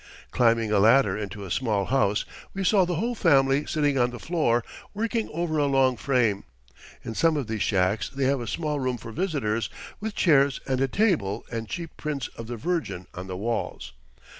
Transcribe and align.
Climbing 0.31 0.71
a 0.71 0.79
ladder 0.79 1.15
into 1.15 1.45
a 1.45 1.51
small 1.51 1.85
house, 1.85 2.25
we 2.55 2.63
saw 2.63 2.85
the 2.85 2.95
whole 2.95 3.13
family 3.13 3.67
sitting 3.67 3.99
on 3.99 4.09
the 4.09 4.17
floor, 4.17 4.63
working 4.95 5.29
over 5.31 5.59
a 5.59 5.67
long 5.67 5.95
frame. 5.95 6.43
In 7.03 7.13
some 7.13 7.37
of 7.37 7.45
these 7.45 7.61
shacks 7.61 8.09
they 8.09 8.23
have 8.25 8.41
a 8.41 8.47
small 8.47 8.79
room 8.79 8.97
for 8.97 9.11
visitors, 9.11 9.69
with 9.99 10.15
chairs 10.15 10.59
and 10.65 10.81
a 10.81 10.87
table, 10.87 11.45
and 11.51 11.69
cheap 11.69 11.97
prints 11.97 12.29
of 12.29 12.47
the 12.47 12.57
Virgin 12.57 13.05
on 13.13 13.27
the 13.27 13.37
walls. 13.37 13.93